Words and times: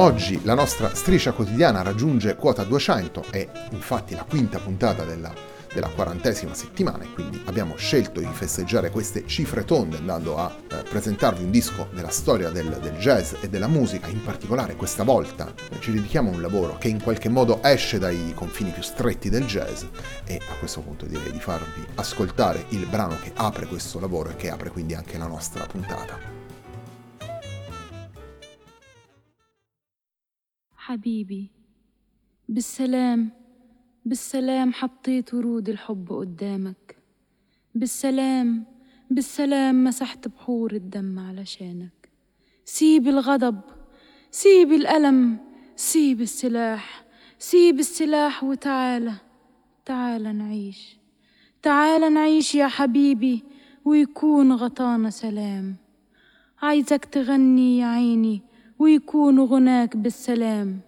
Oggi 0.00 0.40
la 0.44 0.54
nostra 0.54 0.94
striscia 0.94 1.32
quotidiana 1.32 1.82
raggiunge 1.82 2.36
quota 2.36 2.62
200, 2.62 3.24
è 3.32 3.48
infatti 3.72 4.14
la 4.14 4.22
quinta 4.22 4.60
puntata 4.60 5.02
della, 5.02 5.34
della 5.74 5.88
quarantesima 5.88 6.54
settimana 6.54 7.02
e 7.02 7.12
quindi 7.12 7.42
abbiamo 7.46 7.74
scelto 7.74 8.20
di 8.20 8.28
festeggiare 8.30 8.90
queste 8.90 9.26
cifre 9.26 9.64
tonde 9.64 9.96
andando 9.96 10.38
a 10.38 10.54
eh, 10.54 10.84
presentarvi 10.88 11.42
un 11.42 11.50
disco 11.50 11.88
della 11.92 12.10
storia 12.10 12.50
del, 12.50 12.78
del, 12.80 12.96
jazz 12.98 13.34
e 13.40 13.48
della 13.48 13.66
musica, 13.66 14.06
in 14.06 14.22
particolare 14.22 14.76
questa 14.76 15.02
volta 15.02 15.52
eh, 15.68 15.80
ci 15.80 15.90
dedichiamo 15.90 16.30
a 16.30 16.34
un 16.34 16.42
lavoro 16.42 16.78
che 16.78 16.86
in 16.86 17.02
qualche 17.02 17.28
modo 17.28 17.60
esce 17.64 17.98
dai 17.98 18.32
confini 18.36 18.70
più 18.70 18.82
stretti 18.82 19.28
del 19.28 19.46
jazz 19.46 19.82
e 20.24 20.40
a 20.48 20.54
questo 20.60 20.80
punto 20.80 21.06
direi 21.06 21.32
di 21.32 21.40
farvi 21.40 21.84
ascoltare 21.96 22.66
il 22.68 22.86
brano 22.86 23.18
che 23.20 23.32
apre 23.34 23.66
questo 23.66 23.98
lavoro 23.98 24.30
e 24.30 24.36
che 24.36 24.48
apre 24.48 24.70
quindi 24.70 24.94
anche 24.94 25.18
la 25.18 25.26
nostra 25.26 25.66
puntata. 25.66 26.37
حبيبي. 30.88 31.50
بالسلام 32.48 33.30
بالسلام 34.04 34.72
حطيت 34.72 35.34
ورود 35.34 35.68
الحب 35.68 36.12
قدامك. 36.12 36.96
بالسلام 37.74 38.64
بالسلام 39.10 39.84
مسحت 39.84 40.28
بحور 40.28 40.72
الدم 40.72 41.18
علشانك. 41.18 42.08
سيب 42.64 43.08
الغضب 43.08 43.60
سيب 44.30 44.72
الألم 44.72 45.38
سيب 45.76 46.20
السلاح 46.20 47.04
سيب 47.38 47.78
السلاح 47.78 48.44
وتعالى 48.44 49.14
تعالى 49.84 50.32
نعيش. 50.32 50.96
تعالى 51.62 52.08
نعيش 52.08 52.54
يا 52.54 52.68
حبيبي 52.68 53.44
ويكون 53.84 54.52
غطانا 54.52 55.10
سلام. 55.10 55.76
عايزك 56.62 57.04
تغني 57.04 57.78
يا 57.78 57.86
عيني 57.86 58.47
ويكون 58.78 59.40
غناك 59.40 59.96
بالسلام. 59.96 60.80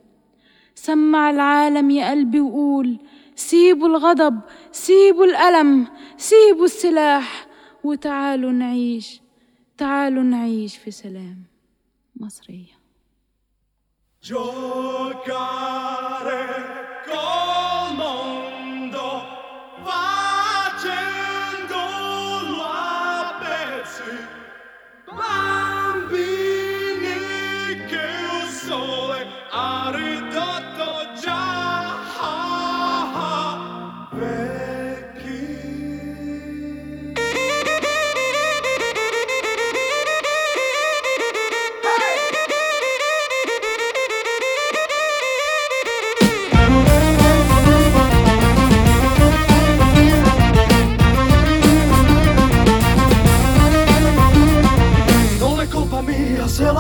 سمع 0.74 1.30
العالم 1.30 1.90
يا 1.90 2.10
قلبي 2.10 2.40
وقول 2.40 2.96
سيبوا 3.34 3.88
الغضب 3.88 4.40
سيبوا 4.72 5.24
الألم 5.24 5.86
سيبوا 6.16 6.64
السلاح 6.64 7.46
وتعالوا 7.84 8.52
نعيش 8.52 9.20
تعالوا 9.78 10.22
نعيش 10.22 10.76
في 10.76 10.90
سلام. 10.90 11.44
مصرية. 12.16 12.80
Giocare 14.22 15.50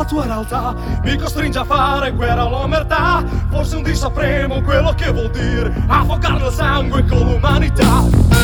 la 0.00 0.06
tua 0.06 0.24
realtà 0.24 0.74
mi 1.02 1.16
costringe 1.18 1.58
a 1.58 1.64
fare 1.64 2.12
guerra 2.12 2.42
all'omertà. 2.42 3.22
Forse 3.50 3.76
un 3.76 3.82
dì 3.82 3.94
sapremo 3.94 4.62
quello 4.62 4.94
che 4.94 5.10
vuol 5.12 5.30
dire 5.30 5.72
affogare 5.88 6.40
nel 6.40 6.52
sangue 6.52 7.04
con 7.04 7.18
l'umanità. 7.18 8.38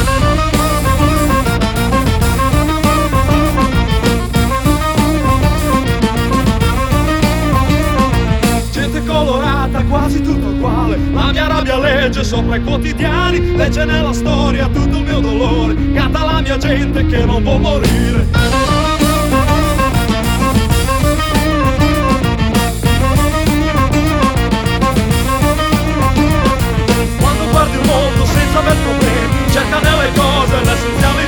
Colorata, 9.07 9.85
quasi 9.85 10.21
tutto 10.21 10.49
uguale. 10.49 10.99
La 11.13 11.31
mia 11.31 11.47
rabbia 11.47 11.79
legge 11.79 12.25
sopra 12.25 12.57
i 12.57 12.63
quotidiani, 12.63 13.57
legge 13.57 13.85
nella 13.85 14.13
storia 14.13 14.67
tutto 14.67 14.99
il 14.99 15.05
mio 15.05 15.21
dolore. 15.21 15.93
Canta 15.93 16.25
la 16.25 16.41
mia 16.41 16.57
gente 16.59 17.07
che 17.07 17.25
non 17.25 17.43
può 17.43 17.57
morire. 17.57 18.76
bez 28.67 28.79
kupy 28.85 29.13
Czerkanęły 29.55 30.05
korze, 30.17 30.59
lecz 30.67 30.81
z 30.81 31.26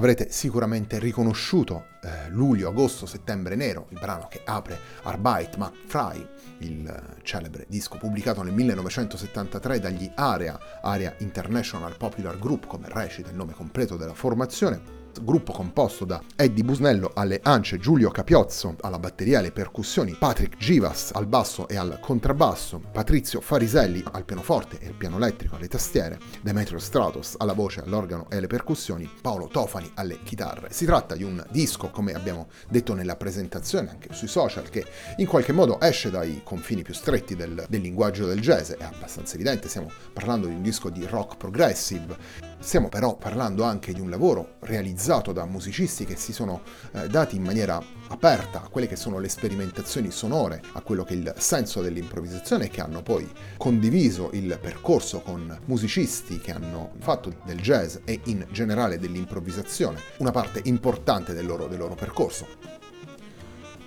avrete 0.00 0.30
sicuramente 0.30 0.98
riconosciuto 0.98 1.88
eh, 2.02 2.30
Luglio, 2.30 2.70
Agosto, 2.70 3.04
Settembre 3.04 3.54
Nero, 3.54 3.86
il 3.90 3.98
brano 4.00 4.28
che 4.30 4.40
apre 4.46 4.78
Arbeit 5.02 5.56
macht 5.56 5.76
frei, 5.84 6.26
il 6.60 6.86
eh, 6.86 7.20
celebre 7.22 7.66
disco 7.68 7.98
pubblicato 7.98 8.42
nel 8.42 8.54
1973 8.54 9.78
dagli 9.78 10.10
Area, 10.14 10.58
Area 10.80 11.14
International 11.18 11.94
Popular 11.98 12.38
Group, 12.38 12.66
come 12.66 12.86
recita 12.88 13.28
il 13.28 13.36
nome 13.36 13.52
completo 13.52 13.98
della 13.98 14.14
formazione, 14.14 14.99
gruppo 15.22 15.52
composto 15.52 16.04
da 16.04 16.20
Eddie 16.36 16.64
Busnello 16.64 17.10
alle 17.14 17.40
ance, 17.42 17.78
Giulio 17.78 18.10
Capiozzo 18.10 18.76
alla 18.80 18.98
batteria 18.98 19.36
e 19.36 19.40
alle 19.40 19.52
percussioni, 19.52 20.16
Patrick 20.18 20.56
Givas 20.56 21.10
al 21.14 21.26
basso 21.26 21.68
e 21.68 21.76
al 21.76 21.98
contrabbasso, 22.00 22.80
Patrizio 22.92 23.40
Fariselli 23.40 24.02
al 24.12 24.24
pianoforte 24.24 24.78
e 24.80 24.86
al 24.86 24.94
piano 24.94 25.16
elettrico 25.16 25.56
alle 25.56 25.68
tastiere, 25.68 26.18
Demetrio 26.42 26.78
Stratos 26.78 27.34
alla 27.38 27.52
voce, 27.52 27.80
all'organo 27.80 28.26
e 28.30 28.36
alle 28.36 28.46
percussioni, 28.46 29.10
Paolo 29.20 29.46
Tofani 29.46 29.90
alle 29.94 30.22
chitarre. 30.22 30.68
Si 30.72 30.84
tratta 30.84 31.14
di 31.14 31.22
un 31.22 31.44
disco, 31.50 31.90
come 31.90 32.12
abbiamo 32.12 32.48
detto 32.68 32.94
nella 32.94 33.16
presentazione 33.16 33.90
anche 33.90 34.12
sui 34.12 34.28
social, 34.28 34.68
che 34.68 34.84
in 35.16 35.26
qualche 35.26 35.52
modo 35.52 35.80
esce 35.80 36.10
dai 36.10 36.40
confini 36.44 36.82
più 36.82 36.94
stretti 36.94 37.36
del, 37.36 37.64
del 37.68 37.80
linguaggio 37.80 38.26
del 38.26 38.40
jazz, 38.40 38.72
è 38.72 38.84
abbastanza 38.84 39.34
evidente, 39.34 39.68
stiamo 39.68 39.90
parlando 40.12 40.46
di 40.46 40.54
un 40.54 40.62
disco 40.62 40.90
di 40.90 41.04
rock 41.06 41.36
progressive, 41.36 42.16
stiamo 42.60 42.88
però 42.88 43.16
parlando 43.16 43.64
anche 43.64 43.92
di 43.92 44.00
un 44.00 44.10
lavoro 44.10 44.56
realizzato 44.60 45.32
da 45.32 45.46
musicisti 45.46 46.04
che 46.04 46.16
si 46.16 46.32
sono 46.32 46.60
eh, 46.92 47.08
dati 47.08 47.36
in 47.36 47.42
maniera 47.42 47.82
aperta 48.08 48.62
a 48.62 48.68
quelle 48.68 48.86
che 48.86 48.96
sono 48.96 49.18
le 49.18 49.28
sperimentazioni 49.28 50.10
sonore, 50.10 50.62
a 50.72 50.82
quello 50.82 51.04
che 51.04 51.14
è 51.14 51.16
il 51.16 51.34
senso 51.38 51.80
dell'improvvisazione 51.80 52.66
e 52.66 52.68
che 52.68 52.80
hanno 52.80 53.02
poi 53.02 53.28
condiviso 53.56 54.30
il 54.32 54.58
percorso 54.60 55.20
con 55.20 55.58
musicisti 55.64 56.38
che 56.38 56.52
hanno 56.52 56.92
fatto 56.98 57.34
del 57.44 57.60
jazz 57.60 57.96
e 58.04 58.20
in 58.24 58.46
generale 58.50 58.98
dell'improvvisazione 58.98 59.98
una 60.18 60.30
parte 60.30 60.60
importante 60.64 61.32
del 61.32 61.46
loro, 61.46 61.66
del 61.66 61.78
loro 61.78 61.94
percorso. 61.94 62.79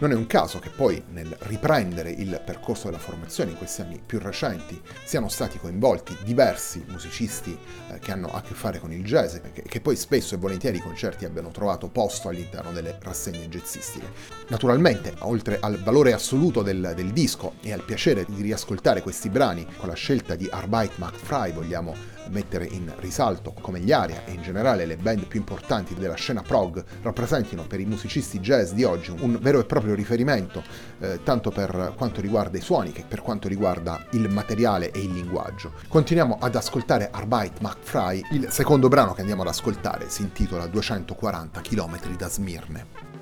Non 0.03 0.11
è 0.11 0.15
un 0.15 0.27
caso 0.27 0.59
che 0.59 0.69
poi 0.69 1.01
nel 1.11 1.33
riprendere 1.43 2.09
il 2.09 2.41
percorso 2.45 2.87
della 2.87 2.99
formazione 2.99 3.51
in 3.51 3.57
questi 3.57 3.79
anni 3.79 4.01
più 4.05 4.19
recenti 4.19 4.77
siano 5.05 5.29
stati 5.29 5.57
coinvolti 5.57 6.13
diversi 6.25 6.83
musicisti 6.89 7.57
eh, 7.89 7.99
che 7.99 8.11
hanno 8.11 8.27
a 8.27 8.41
che 8.41 8.53
fare 8.53 8.79
con 8.79 8.91
il 8.91 9.01
jazz, 9.05 9.37
che, 9.53 9.61
che 9.61 9.79
poi 9.79 9.95
spesso 9.95 10.35
e 10.35 10.39
volentieri 10.39 10.75
i 10.75 10.81
concerti 10.81 11.23
abbiano 11.23 11.51
trovato 11.51 11.87
posto 11.87 12.27
all'interno 12.27 12.73
delle 12.73 12.97
rassegne 13.01 13.47
jazzistiche. 13.47 14.11
Naturalmente, 14.49 15.13
oltre 15.19 15.59
al 15.61 15.81
valore 15.81 16.11
assoluto 16.11 16.63
del, 16.63 16.91
del 16.93 17.13
disco 17.13 17.53
e 17.61 17.71
al 17.71 17.85
piacere 17.85 18.25
di 18.27 18.41
riascoltare 18.41 19.01
questi 19.01 19.29
brani, 19.29 19.65
con 19.77 19.87
la 19.87 19.95
scelta 19.95 20.35
di 20.35 20.49
Arbeit 20.51 20.97
macht 20.97 21.15
frei 21.15 21.53
vogliamo 21.53 21.95
mettere 22.29 22.65
in 22.65 22.93
risalto 22.97 23.53
come 23.61 23.79
gli 23.79 23.91
Aria 23.91 24.25
e 24.25 24.31
in 24.31 24.41
generale 24.41 24.85
le 24.85 24.97
band 24.97 25.25
più 25.25 25.39
importanti 25.39 25.93
della 25.93 26.15
scena 26.15 26.41
prog 26.41 26.83
rappresentino 27.01 27.65
per 27.67 27.79
i 27.79 27.85
musicisti 27.85 28.39
jazz 28.39 28.71
di 28.71 28.83
oggi 28.83 29.13
un 29.19 29.37
vero 29.41 29.59
e 29.59 29.65
proprio 29.65 29.93
riferimento, 29.93 30.63
eh, 30.99 31.19
tanto 31.23 31.49
per 31.49 31.93
quanto 31.95 32.21
riguarda 32.21 32.57
i 32.57 32.61
suoni 32.61 32.91
che 32.91 33.03
per 33.07 33.21
quanto 33.21 33.47
riguarda 33.47 34.05
il 34.11 34.29
materiale 34.29 34.91
e 34.91 34.99
il 34.99 35.13
linguaggio. 35.13 35.73
Continuiamo 35.87 36.37
ad 36.39 36.55
ascoltare 36.55 37.09
Arbeit 37.11 37.59
frei, 37.81 38.23
il 38.31 38.47
secondo 38.49 38.87
brano 38.87 39.13
che 39.13 39.21
andiamo 39.21 39.41
ad 39.41 39.47
ascoltare 39.47 40.09
si 40.09 40.21
intitola 40.21 40.67
240 40.67 41.61
km 41.61 42.15
da 42.15 42.29
Smirne. 42.29 43.12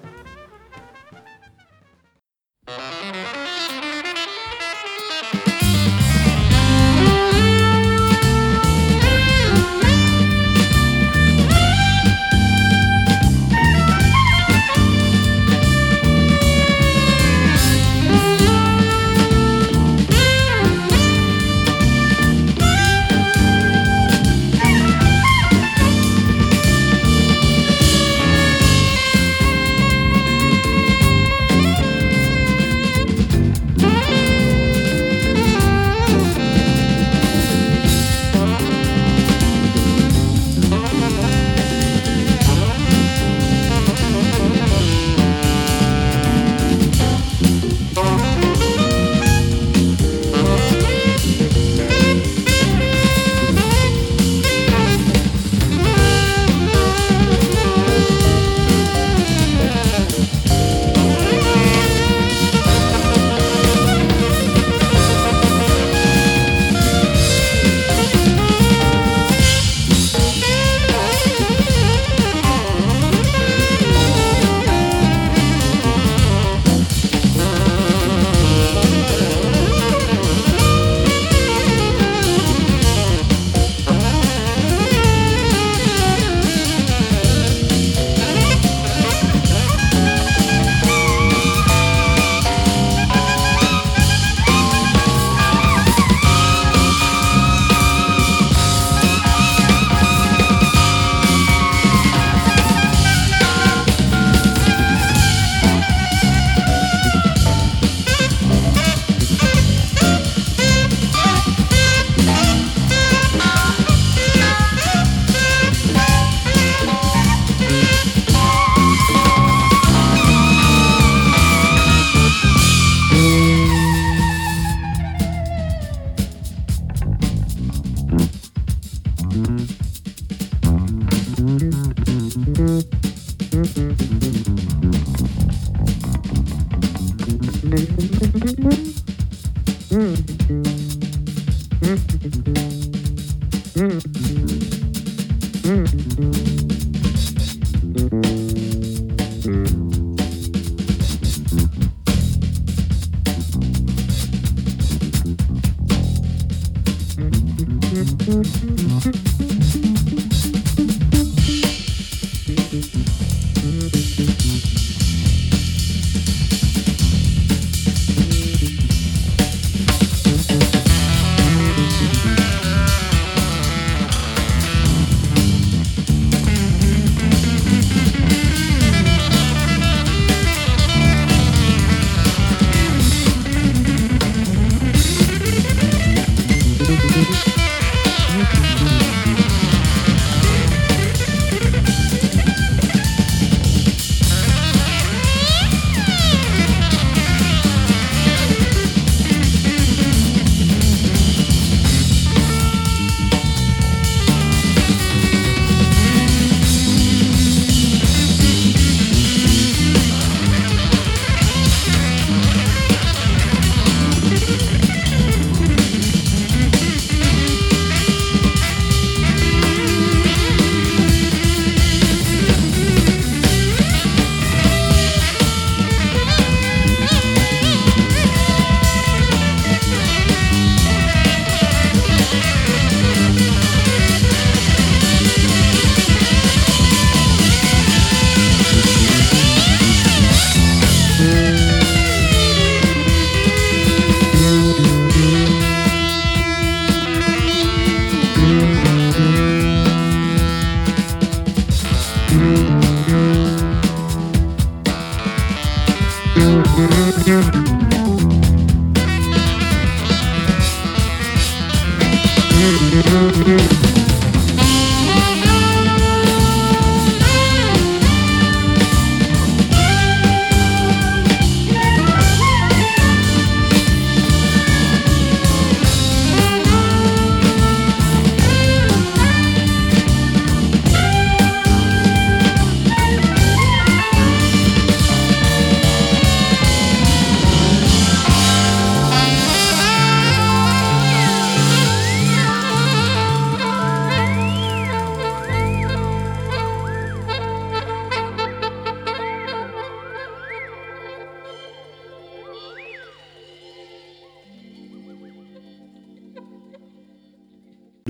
Mm-hmm. 139.91 140.30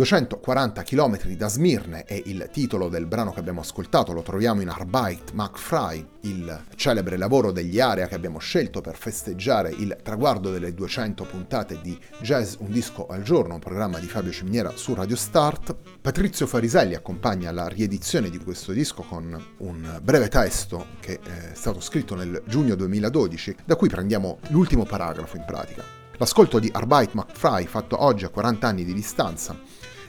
240 0.01 0.81
km 0.81 1.27
da 1.35 1.47
Smirne 1.47 2.05
è 2.05 2.19
il 2.25 2.49
titolo 2.51 2.89
del 2.89 3.05
brano 3.05 3.31
che 3.31 3.39
abbiamo 3.39 3.59
ascoltato, 3.59 4.13
lo 4.13 4.23
troviamo 4.23 4.61
in 4.61 4.69
Arbeit 4.69 5.33
McFry, 5.33 6.07
il 6.21 6.63
celebre 6.75 7.17
lavoro 7.17 7.51
degli 7.51 7.79
Area 7.79 8.07
che 8.07 8.15
abbiamo 8.15 8.39
scelto 8.39 8.81
per 8.81 8.97
festeggiare 8.97 9.69
il 9.69 9.95
traguardo 10.01 10.49
delle 10.49 10.73
200 10.73 11.23
puntate 11.25 11.79
di 11.83 11.95
Jazz 12.19 12.55
Un 12.57 12.71
disco 12.71 13.05
al 13.05 13.21
giorno, 13.21 13.53
un 13.53 13.59
programma 13.59 13.99
di 13.99 14.07
Fabio 14.07 14.31
Ciminiera 14.31 14.71
su 14.75 14.95
Radio 14.95 15.15
Start. 15.15 15.75
Patrizio 16.01 16.47
Fariselli 16.47 16.95
accompagna 16.95 17.51
la 17.51 17.67
riedizione 17.67 18.31
di 18.31 18.39
questo 18.39 18.71
disco 18.71 19.03
con 19.03 19.39
un 19.57 19.99
breve 20.01 20.29
testo 20.29 20.87
che 20.99 21.19
è 21.19 21.53
stato 21.53 21.79
scritto 21.79 22.15
nel 22.15 22.41
giugno 22.47 22.73
2012, 22.73 23.57
da 23.65 23.75
cui 23.75 23.87
prendiamo 23.87 24.39
l'ultimo 24.47 24.83
paragrafo 24.83 25.37
in 25.37 25.45
pratica. 25.45 25.83
L'ascolto 26.17 26.59
di 26.59 26.69
Arbeit 26.71 27.13
McFry, 27.13 27.65
fatto 27.65 28.03
oggi 28.03 28.25
a 28.25 28.29
40 28.29 28.67
anni 28.67 28.83
di 28.83 28.93
distanza, 28.93 29.59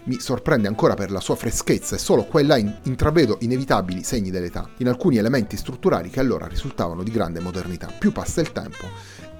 mi 0.04 0.18
sorprende 0.18 0.68
ancora 0.68 0.94
per 0.94 1.10
la 1.10 1.20
sua 1.20 1.36
freschezza 1.36 1.94
e 1.94 1.98
solo 1.98 2.24
qua 2.24 2.40
e 2.40 2.44
là 2.44 2.56
intravedo 2.56 3.38
inevitabili 3.40 4.02
segni 4.02 4.30
dell'età, 4.30 4.68
in 4.78 4.88
alcuni 4.88 5.16
elementi 5.16 5.56
strutturali 5.56 6.10
che 6.10 6.20
allora 6.20 6.46
risultavano 6.46 7.02
di 7.02 7.10
grande 7.10 7.40
modernità. 7.40 7.88
Più 7.98 8.12
passa 8.12 8.40
il 8.40 8.52
tempo, 8.52 8.86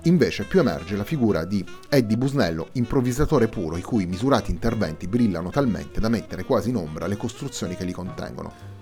invece 0.02 0.44
più 0.44 0.60
emerge 0.60 0.96
la 0.96 1.04
figura 1.04 1.44
di 1.44 1.64
Eddie 1.88 2.16
Busnello, 2.16 2.68
improvvisatore 2.72 3.48
puro, 3.48 3.76
i 3.76 3.82
cui 3.82 4.06
misurati 4.06 4.50
interventi 4.50 5.08
brillano 5.08 5.50
talmente 5.50 6.00
da 6.00 6.08
mettere 6.08 6.44
quasi 6.44 6.70
in 6.70 6.76
ombra 6.76 7.06
le 7.06 7.16
costruzioni 7.16 7.74
che 7.74 7.84
li 7.84 7.92
contengono 7.92 8.81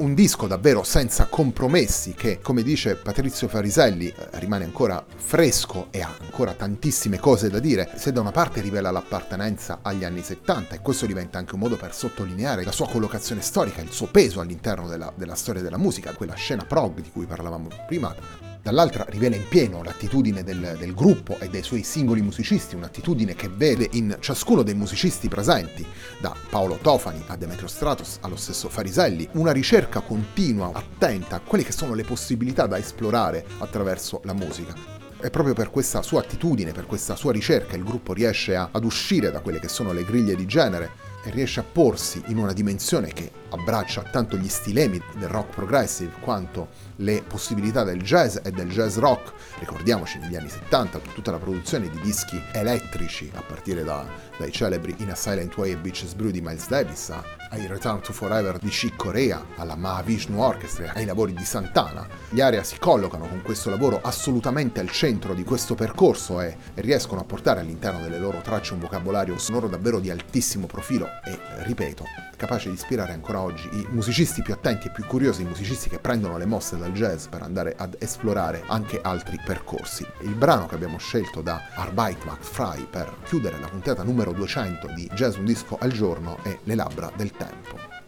un 0.00 0.14
disco 0.14 0.46
davvero 0.46 0.82
senza 0.82 1.26
compromessi 1.26 2.14
che, 2.14 2.40
come 2.40 2.62
dice 2.62 2.96
Patrizio 2.96 3.48
Fariselli, 3.48 4.08
eh, 4.08 4.14
rimane 4.32 4.64
ancora 4.64 5.04
fresco 5.14 5.88
e 5.90 6.00
ha 6.00 6.14
ancora 6.20 6.54
tantissime 6.54 7.18
cose 7.18 7.50
da 7.50 7.58
dire. 7.58 7.90
Se 7.96 8.10
da 8.10 8.20
una 8.20 8.30
parte 8.30 8.62
rivela 8.62 8.90
l'appartenenza 8.90 9.80
agli 9.82 10.04
anni 10.04 10.22
70 10.22 10.74
e 10.74 10.80
questo 10.80 11.04
diventa 11.06 11.38
anche 11.38 11.54
un 11.54 11.60
modo 11.60 11.76
per 11.76 11.94
sottolineare 11.94 12.64
la 12.64 12.72
sua 12.72 12.88
collocazione 12.88 13.42
storica, 13.42 13.82
il 13.82 13.92
suo 13.92 14.06
peso 14.06 14.40
all'interno 14.40 14.88
della, 14.88 15.12
della 15.14 15.34
storia 15.34 15.60
della 15.60 15.78
musica, 15.78 16.14
quella 16.14 16.34
scena 16.34 16.64
prog 16.64 17.00
di 17.00 17.10
cui 17.10 17.26
parlavamo 17.26 17.68
prima, 17.86 18.14
dall'altra 18.62 19.04
rivela 19.08 19.36
in 19.36 19.48
pieno 19.48 19.82
l'attitudine 19.82 20.42
del, 20.42 20.76
del, 20.78 20.94
gruppo 20.94 21.38
e 21.38 21.48
dei 21.48 21.62
suoi 21.62 21.82
singoli 21.82 22.20
musicisti, 22.20 22.74
un'attitudine 22.74 23.34
che 23.34 23.48
vede 23.48 23.88
in 23.92 24.16
ciascuno 24.20 24.62
dei 24.62 24.74
musicisti 24.74 25.28
presenti, 25.28 25.86
da 26.20 26.34
Paolo 26.48 26.78
Tofani 26.80 27.22
a 27.26 27.36
Demetrio 27.36 27.68
Stratos 27.68 28.18
allo 28.20 28.36
stesso 28.36 28.68
Fariselli, 28.68 29.28
una 29.32 29.52
ricerca 29.52 30.00
continua, 30.00 30.70
attenta 30.72 31.36
a 31.36 31.40
quelle 31.40 31.64
che 31.64 31.72
sono 31.72 31.94
le 31.94 32.04
possibilità 32.04 32.66
da 32.66 32.78
esplorare 32.78 33.44
attraverso 33.58 34.20
la 34.24 34.34
musica. 34.34 34.74
È 35.20 35.28
proprio 35.28 35.54
per 35.54 35.70
questa 35.70 36.02
sua 36.02 36.20
attitudine, 36.20 36.72
per 36.72 36.86
questa 36.86 37.14
sua 37.14 37.32
ricerca, 37.32 37.76
il 37.76 37.84
gruppo 37.84 38.14
riesce 38.14 38.56
a, 38.56 38.70
ad 38.72 38.84
uscire 38.84 39.30
da 39.30 39.40
quelle 39.40 39.60
che 39.60 39.68
sono 39.68 39.92
le 39.92 40.04
griglie 40.04 40.34
di 40.34 40.46
genere 40.46 40.90
e 41.22 41.30
riesce 41.30 41.60
a 41.60 41.64
porsi 41.64 42.22
in 42.28 42.38
una 42.38 42.54
dimensione 42.54 43.12
che 43.12 43.30
abbraccia 43.50 44.02
tanto 44.02 44.36
gli 44.36 44.48
stilemi 44.48 45.00
del 45.16 45.28
rock 45.28 45.54
progressive 45.54 46.12
quanto 46.20 46.68
le 46.96 47.22
possibilità 47.26 47.84
del 47.84 48.02
jazz 48.02 48.38
e 48.42 48.50
del 48.50 48.68
jazz 48.68 48.96
rock. 48.96 49.32
Ricordiamoci 49.58 50.18
negli 50.18 50.36
anni 50.36 50.48
70 50.48 50.98
tutta 51.14 51.30
la 51.30 51.38
produzione 51.38 51.88
di 51.88 52.00
dischi 52.00 52.40
elettrici 52.52 53.30
a 53.34 53.42
partire 53.42 53.84
da, 53.84 54.06
dai 54.38 54.52
celebri 54.52 54.94
In 54.98 55.10
a 55.10 55.14
Silent 55.14 55.56
Way 55.56 55.72
e 55.72 55.76
Beaches 55.76 56.14
Brew 56.14 56.30
di 56.30 56.40
Miles 56.40 56.68
Davis 56.68 57.12
ai 57.50 57.66
Return 57.66 58.00
to 58.00 58.12
Forever 58.12 58.58
di 58.58 58.68
Chick 58.68 58.96
Corea, 58.96 59.44
alla 59.56 59.74
Mahavishnu 59.74 60.40
Orchestra, 60.40 60.92
ai 60.94 61.04
lavori 61.04 61.34
di 61.34 61.44
Santana. 61.44 62.06
Gli 62.28 62.40
Area 62.40 62.62
si 62.62 62.78
collocano 62.78 63.26
con 63.26 63.42
questo 63.42 63.70
lavoro 63.70 64.00
assolutamente 64.02 64.80
al 64.80 64.90
centro 64.90 65.34
di 65.34 65.42
questo 65.42 65.74
percorso 65.74 66.40
e 66.40 66.56
riescono 66.74 67.20
a 67.20 67.24
portare 67.24 67.60
all'interno 67.60 68.00
delle 68.00 68.18
loro 68.18 68.40
tracce 68.40 68.74
un 68.74 68.80
vocabolario 68.80 69.36
sonoro 69.38 69.68
davvero 69.68 69.98
di 69.98 70.10
altissimo 70.10 70.66
profilo 70.66 71.06
e, 71.24 71.38
ripeto, 71.64 72.29
capace 72.40 72.70
di 72.70 72.74
ispirare 72.74 73.12
ancora 73.12 73.42
oggi 73.42 73.68
i 73.70 73.86
musicisti 73.90 74.40
più 74.40 74.54
attenti 74.54 74.86
e 74.86 74.90
più 74.90 75.04
curiosi, 75.04 75.42
i 75.42 75.46
musicisti 75.46 75.90
che 75.90 75.98
prendono 75.98 76.38
le 76.38 76.46
mosse 76.46 76.78
dal 76.78 76.92
jazz 76.92 77.26
per 77.26 77.42
andare 77.42 77.74
ad 77.76 77.96
esplorare 77.98 78.62
anche 78.66 78.98
altri 79.02 79.38
percorsi. 79.44 80.06
Il 80.22 80.34
brano 80.34 80.66
che 80.66 80.74
abbiamo 80.74 80.96
scelto 80.96 81.42
da 81.42 81.60
Arbeit 81.74 82.24
Max 82.24 82.48
Fry 82.48 82.86
per 82.88 83.14
chiudere 83.24 83.60
la 83.60 83.68
puntata 83.68 84.02
numero 84.02 84.32
200 84.32 84.86
di 84.94 85.06
Jazz 85.12 85.36
Un 85.36 85.44
Disco 85.44 85.76
al 85.78 85.92
Giorno 85.92 86.38
è 86.42 86.58
Le 86.64 86.74
labbra 86.74 87.12
del 87.14 87.30
tempo. 87.32 87.99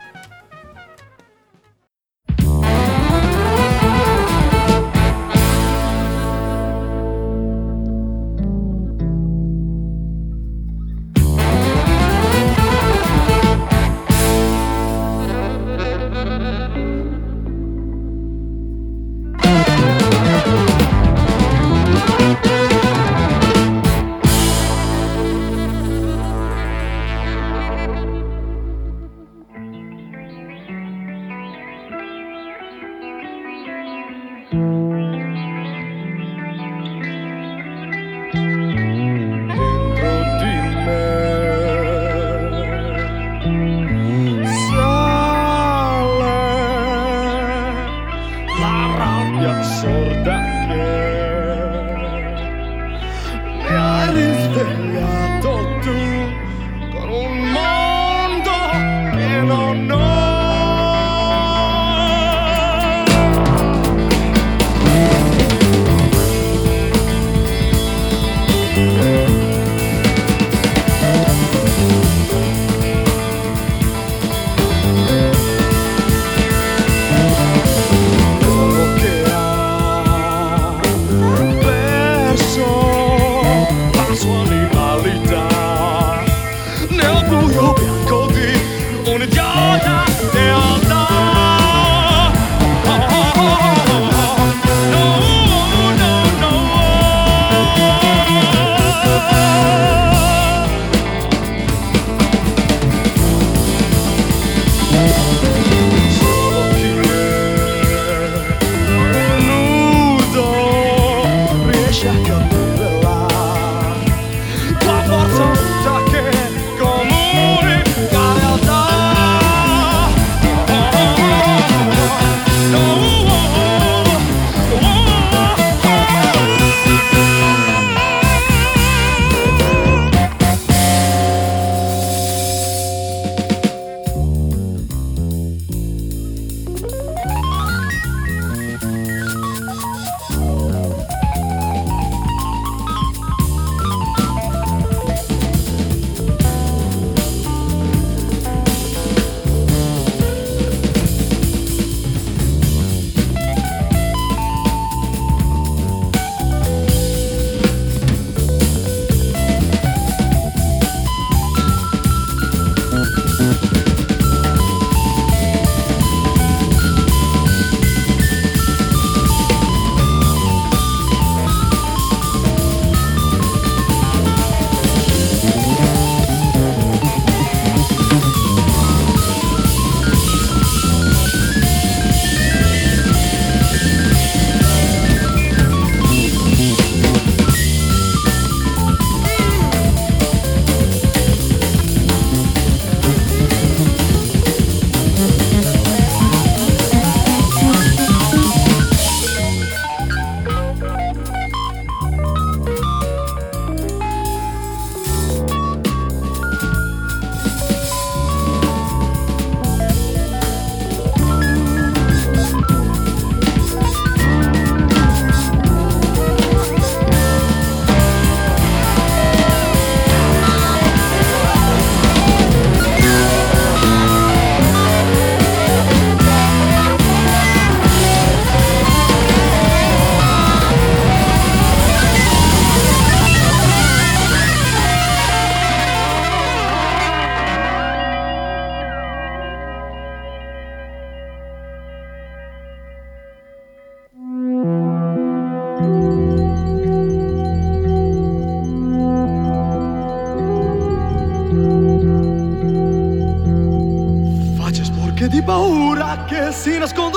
Paura 256.52 256.86
che 256.86 257.11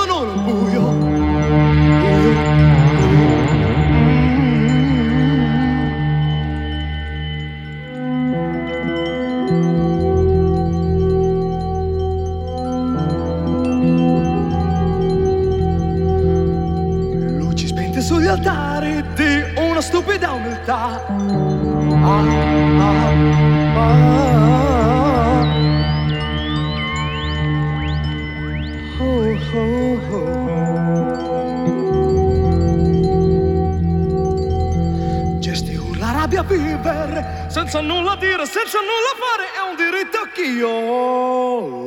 senza 37.66 37.82
nulla 37.82 38.16
dire, 38.16 38.46
senza 38.46 38.78
nulla 38.80 39.16
fare, 39.18 39.46
è 39.56 39.70
un 39.72 39.76
diritto 39.76 40.20
che 40.32 40.44
io 40.44 40.70
ho. 40.70 41.85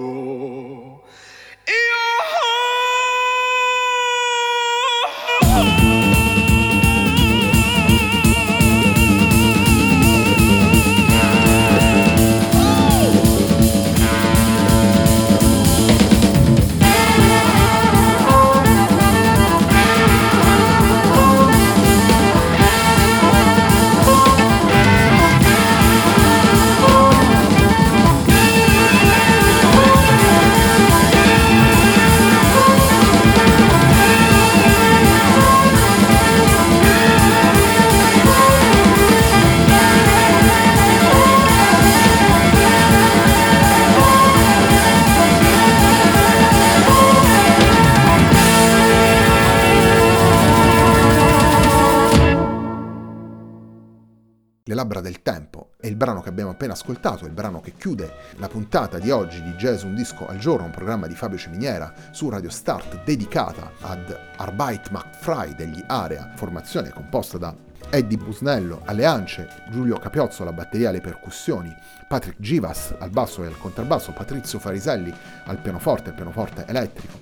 Abbiamo 56.38 56.54
appena 56.54 56.74
ascoltato, 56.74 57.26
il 57.26 57.32
brano 57.32 57.60
che 57.60 57.72
chiude 57.76 58.14
la 58.36 58.46
puntata 58.46 59.00
di 59.00 59.10
oggi 59.10 59.42
di 59.42 59.54
Jazz 59.54 59.82
Un 59.82 59.96
Disco 59.96 60.28
al 60.28 60.38
Giorno, 60.38 60.66
un 60.66 60.70
programma 60.70 61.08
di 61.08 61.16
Fabio 61.16 61.36
Ciminiera 61.36 61.92
su 62.12 62.28
Radio 62.28 62.48
Start 62.48 63.02
dedicata 63.02 63.72
ad 63.80 64.16
Arbeit 64.36 64.90
macht 64.90 65.16
frei 65.16 65.56
degli 65.56 65.82
Area, 65.88 66.30
formazione 66.36 66.90
composta 66.90 67.38
da 67.38 67.52
Eddie 67.90 68.18
Busnello 68.18 68.82
alle 68.84 69.04
ance, 69.04 69.48
Giulio 69.68 69.98
Capiozzo 69.98 70.42
alla 70.42 70.52
batteria 70.52 70.86
e 70.86 70.90
alle 70.90 71.00
percussioni, 71.00 71.74
Patrick 72.06 72.40
Givas 72.40 72.94
al 72.96 73.10
basso 73.10 73.42
e 73.42 73.48
al 73.48 73.58
contrabbasso, 73.58 74.12
Patrizio 74.12 74.60
Fariselli 74.60 75.12
al 75.46 75.58
pianoforte 75.58 76.06
e 76.06 76.08
al 76.10 76.14
pianoforte 76.14 76.64
elettrico, 76.68 77.18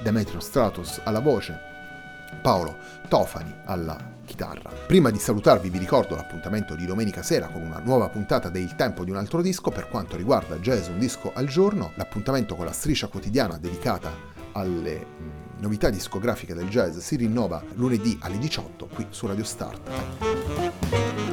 Demetrio 0.00 0.38
Stratos 0.38 1.00
alla 1.02 1.18
voce, 1.18 1.69
Paolo 2.42 2.76
Tofani 3.08 3.54
alla 3.64 4.18
chitarra. 4.24 4.70
Prima 4.86 5.10
di 5.10 5.18
salutarvi 5.18 5.70
vi 5.70 5.78
ricordo 5.78 6.14
l'appuntamento 6.14 6.74
di 6.76 6.86
domenica 6.86 7.22
sera 7.22 7.48
con 7.48 7.62
una 7.62 7.80
nuova 7.80 8.08
puntata 8.08 8.48
de 8.48 8.60
Il 8.60 8.76
Tempo 8.76 9.04
di 9.04 9.10
un 9.10 9.16
altro 9.16 9.42
disco 9.42 9.70
per 9.70 9.88
quanto 9.88 10.16
riguarda 10.16 10.56
Jazz 10.56 10.88
Un 10.88 10.98
Disco 10.98 11.32
al 11.34 11.46
Giorno, 11.46 11.92
l'appuntamento 11.96 12.54
con 12.54 12.64
la 12.64 12.72
striscia 12.72 13.08
quotidiana 13.08 13.58
dedicata 13.58 14.10
alle 14.52 14.98
mh, 14.98 15.60
novità 15.60 15.90
discografiche 15.90 16.54
del 16.54 16.68
jazz 16.68 16.98
si 16.98 17.16
rinnova 17.16 17.62
lunedì 17.74 18.18
alle 18.22 18.38
18 18.38 18.86
qui 18.86 19.06
su 19.10 19.26
Radio 19.26 19.44
Start. 19.44 21.29